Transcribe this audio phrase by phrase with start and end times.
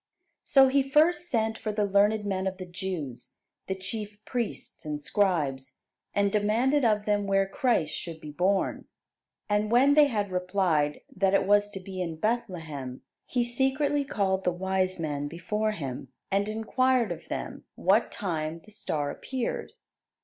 [0.41, 4.99] So he first sent for the learned men of the Jews, the chief priests and
[4.99, 5.81] scribes,
[6.15, 8.85] and demanded of them where Christ should be born;
[9.47, 14.43] and when they had replied that it was to be in Bethlehem, he secretly called
[14.43, 19.73] the wise men before him, and inquired of them what time the star appeared.